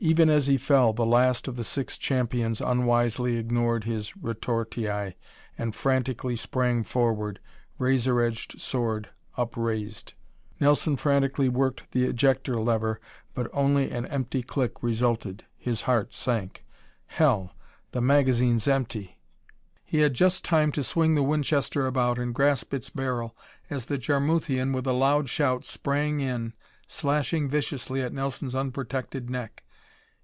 [0.00, 4.86] Even as he fell, the last of the six champions unwisely ignored his retortii
[5.58, 7.40] and frantically sprang forward,
[7.78, 10.14] razor edged sword upraised.
[10.60, 13.00] Nelson frantically worked the ejector lever
[13.34, 15.42] but only an empty click resulted!
[15.56, 16.64] His heart sank.
[17.06, 17.56] "Hell!
[17.90, 19.18] the magazine's empty!"
[19.84, 23.36] He had just time to swing the Winchester about and grasp its barrel
[23.68, 26.52] as the Jarmuthian, with a loud shout, sprang in,
[26.86, 29.64] slashing viciously at Nelson's unprotected neck.